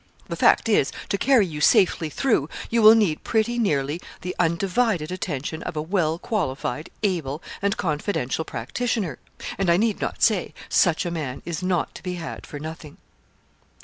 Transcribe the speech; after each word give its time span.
The 0.29 0.35
fact 0.35 0.67
is, 0.67 0.91
to 1.09 1.17
carry 1.19 1.45
you 1.45 1.61
safely 1.61 2.09
through 2.09 2.49
you 2.71 2.81
will 2.81 2.95
need 2.95 3.23
pretty 3.23 3.59
nearly 3.59 4.01
the 4.21 4.35
undivided 4.39 5.11
attention 5.11 5.61
of 5.61 5.77
a 5.77 5.81
well 5.83 6.17
qualified, 6.17 6.89
able, 7.03 7.43
and 7.61 7.77
confidential 7.77 8.43
practitioner; 8.43 9.19
and 9.59 9.69
I 9.69 9.77
need 9.77 10.01
not 10.01 10.23
say, 10.23 10.55
such 10.69 11.05
a 11.05 11.11
man 11.11 11.43
is 11.45 11.61
not 11.61 11.93
to 11.93 12.01
be 12.01 12.15
had 12.15 12.47
for 12.47 12.57
nothing.' 12.57 12.97